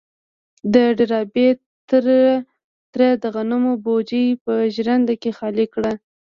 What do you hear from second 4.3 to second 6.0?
په ژرنده کې خالي کړه.